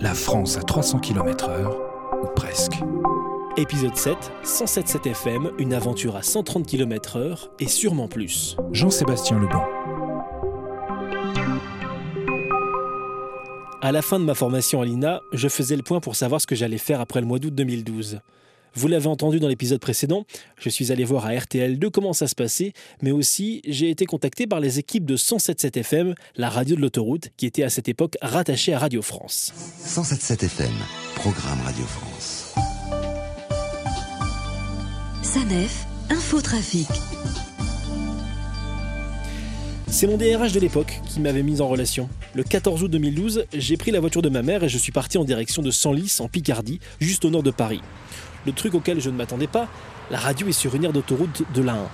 [0.00, 1.72] La France à 300 km/h,
[2.22, 2.74] ou presque.
[3.56, 8.56] Épisode 7, 107.7 FM, une aventure à 130 km/h et sûrement plus.
[8.72, 9.62] Jean-Sébastien Lebon.
[13.80, 16.46] À la fin de ma formation à l'INA, je faisais le point pour savoir ce
[16.46, 18.20] que j'allais faire après le mois d'août 2012.
[18.74, 20.24] Vous l'avez entendu dans l'épisode précédent,
[20.58, 22.72] je suis allé voir à RTL2 comment ça se passait,
[23.02, 27.30] mais aussi j'ai été contacté par les équipes de 107.7 FM, la radio de l'autoroute,
[27.36, 29.52] qui était à cette époque rattachée à Radio France.
[29.86, 30.72] 107.7 FM,
[31.14, 32.54] programme Radio France.
[35.22, 36.88] Sanef, Infotrafic.
[39.94, 42.08] C'est mon DRH de l'époque qui m'avait mis en relation.
[42.34, 45.18] Le 14 août 2012, j'ai pris la voiture de ma mère et je suis parti
[45.18, 47.80] en direction de Senlis, en Picardie, juste au nord de Paris.
[48.44, 49.68] Le truc auquel je ne m'attendais pas,
[50.10, 51.86] la radio est sur une aire d'autoroute de l'A1.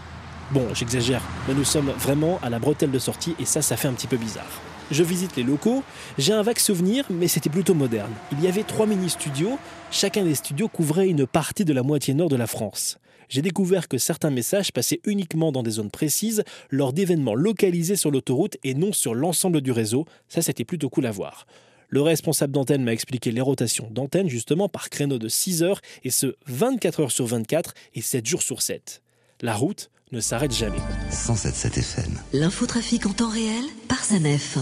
[0.51, 3.89] Bon, j'exagère, mais nous sommes vraiment à la bretelle de sortie et ça, ça fait
[3.89, 4.63] un petit peu bizarre.
[4.91, 5.85] Je visite les locaux,
[6.17, 8.13] j'ai un vague souvenir, mais c'était plutôt moderne.
[8.33, 9.59] Il y avait trois mini-studios,
[9.91, 12.99] chacun des studios couvrait une partie de la moitié nord de la France.
[13.31, 18.11] J'ai découvert que certains messages passaient uniquement dans des zones précises lors d'événements localisés sur
[18.11, 20.05] l'autoroute et non sur l'ensemble du réseau.
[20.29, 21.47] Ça, c'était plutôt cool à voir.
[21.89, 26.11] Le responsable d'antenne m'a expliqué les rotations d'antenne justement par créneau de 6 heures et
[26.11, 29.01] ce 24 heures sur 24 et 7 jours sur 7.
[29.43, 30.79] La route ne s'arrête jamais.
[31.13, 32.19] 107.7 FM.
[32.33, 34.59] L'infotrafic en temps réel par Sanef.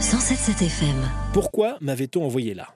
[0.00, 1.08] 107.7 FM.
[1.32, 2.74] Pourquoi m'avait-on envoyé là?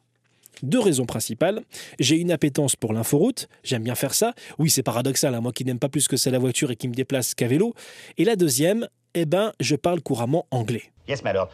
[0.63, 1.63] Deux raisons principales.
[1.99, 4.35] J'ai une appétence pour l'inforoute, j'aime bien faire ça.
[4.59, 6.89] Oui, c'est paradoxal, hein, moi qui n'aime pas plus que ça la voiture et qui
[6.89, 7.75] me déplace qu'à vélo.
[8.19, 10.85] Et la deuxième, eh ben, je parle couramment anglais.
[11.09, 11.49] Yes, my lord.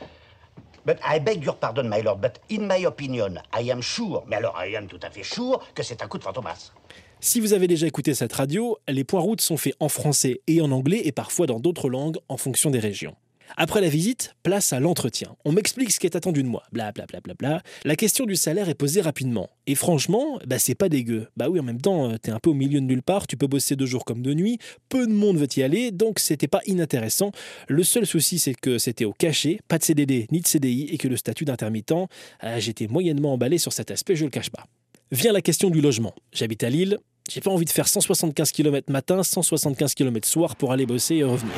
[0.86, 4.36] But I beg your pardon, my lord, but in my opinion, I am sure, mais
[4.36, 6.72] alors I am tout à fait sure, que c'est un coup de fantomas.
[7.20, 10.60] Si vous avez déjà écouté cette radio, les points routes sont faits en français et
[10.60, 13.16] en anglais et parfois dans d'autres langues en fonction des régions.
[13.56, 15.34] Après la visite, place à l'entretien.
[15.44, 16.62] On m'explique ce qui est attendu de moi.
[16.72, 17.62] Bla bla bla bla bla.
[17.84, 19.48] La question du salaire est posée rapidement.
[19.66, 21.28] Et franchement, bah c'est pas dégueu.
[21.36, 23.46] Bah oui, en même temps, t'es un peu au milieu de nulle part, tu peux
[23.46, 26.60] bosser de jour comme de nuit, peu de monde veut y aller, donc c'était pas
[26.66, 27.32] inintéressant.
[27.68, 30.98] Le seul souci, c'est que c'était au cachet, pas de CDD ni de CDI, et
[30.98, 32.08] que le statut d'intermittent,
[32.40, 34.66] ah, j'étais moyennement emballé sur cet aspect, je le cache pas.
[35.10, 36.14] Vient la question du logement.
[36.32, 36.98] J'habite à Lille,
[37.30, 41.24] j'ai pas envie de faire 175 km matin, 175 km soir pour aller bosser et
[41.24, 41.52] revenir.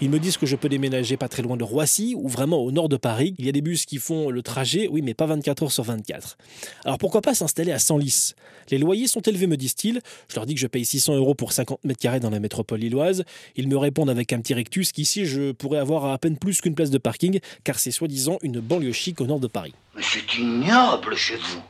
[0.00, 2.70] Ils me disent que je peux déménager pas très loin de Roissy ou vraiment au
[2.70, 3.34] nord de Paris.
[3.38, 5.82] Il y a des bus qui font le trajet, oui, mais pas 24 heures sur
[5.82, 6.38] 24.
[6.84, 8.34] Alors pourquoi pas s'installer à Senlis?
[8.70, 10.00] Les loyers sont élevés, me disent-ils.
[10.28, 12.78] Je leur dis que je paye 600 euros pour 50 mètres carrés dans la métropole
[12.78, 13.24] lilloise.
[13.56, 16.76] Ils me répondent avec un petit rectus qu'ici je pourrais avoir à peine plus qu'une
[16.76, 19.74] place de parking, car c'est soi-disant une banlieue chic au nord de Paris.
[19.96, 21.62] Mais c'est ignoble chez vous.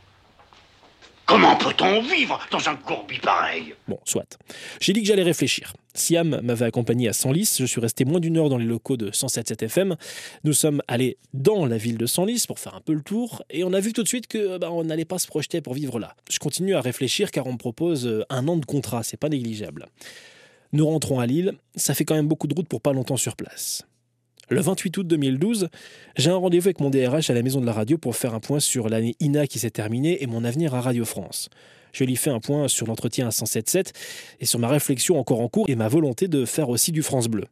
[1.29, 4.39] Comment peut-on vivre dans un courbi pareil Bon, soit.
[4.81, 5.75] J'ai dit que j'allais réfléchir.
[5.93, 7.57] Siam m'avait accompagné à Senlis.
[7.59, 9.97] Je suis resté moins d'une heure dans les locaux de 107.7 FM.
[10.45, 13.63] Nous sommes allés dans la ville de Senlis pour faire un peu le tour et
[13.63, 15.99] on a vu tout de suite que bah, on n'allait pas se projeter pour vivre
[15.99, 16.17] là.
[16.31, 19.29] Je continue à réfléchir car on me propose euh, un an de contrat, c'est pas
[19.29, 19.85] négligeable.
[20.73, 21.53] Nous rentrons à Lille.
[21.77, 23.87] Ça fait quand même beaucoup de route pour pas longtemps sur place.
[24.51, 25.69] Le 28 août 2012,
[26.17, 28.41] j'ai un rendez-vous avec mon DRH à la maison de la radio pour faire un
[28.41, 31.51] point sur l'année INA qui s'est terminée et mon avenir à Radio France.
[31.93, 33.93] Je lui fais un point sur l'entretien à 107.7
[34.41, 37.29] et sur ma réflexion encore en cours et ma volonté de faire aussi du France
[37.29, 37.45] Bleu.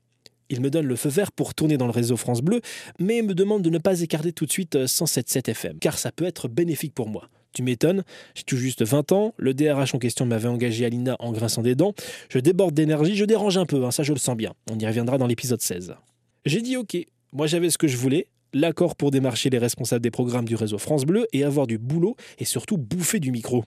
[0.48, 2.62] Il me donne le feu vert pour tourner dans le réseau France Bleu,
[2.98, 6.24] mais me demande de ne pas écarter tout de suite 107.7 FM, car ça peut
[6.24, 7.28] être bénéfique pour moi.
[7.52, 11.16] Tu m'étonnes, j'ai tout juste 20 ans, le DRH en question m'avait engagé à l'INA
[11.18, 11.92] en grinçant des dents,
[12.30, 14.54] je déborde d'énergie, je dérange un peu, hein, ça je le sens bien.
[14.70, 15.94] On y reviendra dans l'épisode 16.
[16.46, 16.96] J'ai dit OK.
[17.32, 20.78] Moi, j'avais ce que je voulais, l'accord pour démarcher les responsables des programmes du réseau
[20.78, 23.64] France Bleu et avoir du boulot et surtout bouffer du micro.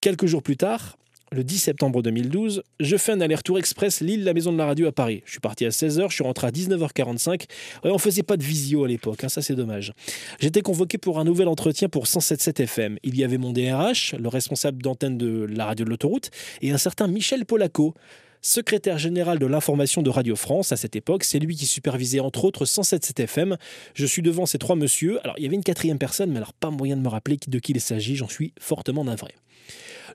[0.00, 0.96] Quelques jours plus tard,
[1.32, 4.86] le 10 septembre 2012, je fais un aller-retour express Lille, la maison de la radio
[4.86, 5.22] à Paris.
[5.26, 7.44] Je suis parti à 16h, je suis rentré à 19h45.
[7.84, 9.92] Ouais, on faisait pas de visio à l'époque, hein, ça c'est dommage.
[10.40, 12.98] J'étais convoqué pour un nouvel entretien pour 107.7 FM.
[13.02, 16.30] Il y avait mon DRH, le responsable d'antenne de la radio de l'autoroute,
[16.62, 17.94] et un certain Michel Polaco
[18.42, 21.24] secrétaire général de l'information de Radio France à cette époque.
[21.24, 23.56] C'est lui qui supervisait entre autres 107.7 FM.
[23.94, 25.20] Je suis devant ces trois messieurs.
[25.24, 27.58] Alors il y avait une quatrième personne, mais alors pas moyen de me rappeler de
[27.58, 28.16] qui il s'agit.
[28.16, 29.34] J'en suis fortement navré.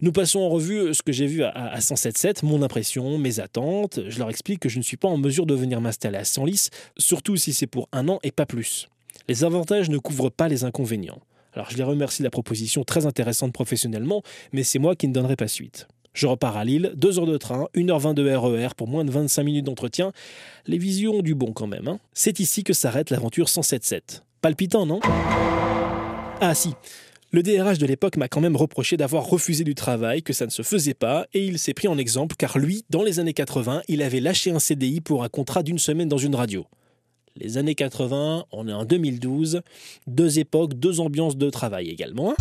[0.02, 4.00] Nous passons en revue ce que j'ai vu à, 107.7, mon impression, mes attentes.
[4.08, 6.70] Je leur explique que je ne suis pas en mesure de venir m'installer à Senlis,
[6.98, 8.90] surtout si c'est pour un an et pas plus.
[9.28, 11.20] Les avantages ne couvrent pas les inconvénients.
[11.54, 14.22] Alors je les remercie de la proposition très intéressante professionnellement,
[14.54, 15.88] mais c'est moi qui ne donnerai pas suite.
[16.18, 19.44] Je repars à Lille, 2 heures de train, 1h20 de RER pour moins de 25
[19.44, 20.14] minutes d'entretien.
[20.66, 21.88] Les visions ont du bon quand même.
[21.88, 22.00] Hein.
[22.16, 24.24] C'est ici que s'arrête l'aventure 107.7.
[24.42, 25.00] Palpitant, non?
[26.42, 26.74] Ah si,
[27.30, 30.50] le DRH de l'époque m'a quand même reproché d'avoir refusé du travail, que ça ne
[30.50, 33.84] se faisait pas, et il s'est pris en exemple car lui, dans les années 80,
[33.88, 36.66] il avait lâché un CDI pour un contrat d'une semaine dans une radio.
[37.36, 39.62] les années 80, on est en 2012,
[40.08, 42.34] deux époques, deux ambiances de travail également.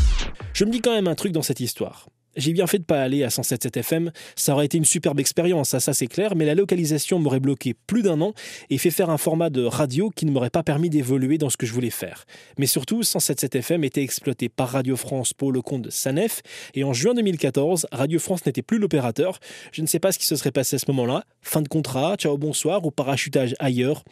[0.55, 2.09] Je me dis quand même un truc dans cette histoire.
[2.37, 5.71] J'ai bien fait de pas aller à 107.7 FM, ça aurait été une superbe expérience,
[5.71, 8.35] ça, ça c'est clair, mais la localisation m'aurait bloqué plus d'un an
[8.71, 11.57] et fait faire un format de radio qui ne m'aurait pas permis d'évoluer dans ce
[11.57, 12.25] que je voulais faire.
[12.59, 16.43] Mais surtout, 107.7 FM était exploité par Radio France pour le compte Sanef
[16.75, 19.41] et en juin 2014, Radio France n'était plus l'opérateur.
[19.73, 21.25] Je ne sais pas ce qui se serait passé à ce moment-là.
[21.43, 24.03] Fin de contrat, ciao bonsoir ou parachutage ailleurs.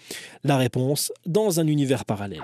[0.45, 2.43] La réponse dans un univers parallèle.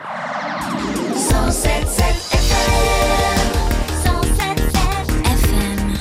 [1.14, 3.09] 107.7 FM.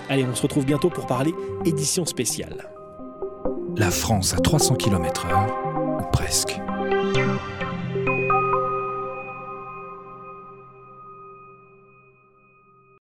[0.08, 1.32] Allez, on se retrouve bientôt pour parler
[1.64, 2.68] édition spéciale.
[3.76, 6.60] La France à 300 km/h, ou presque.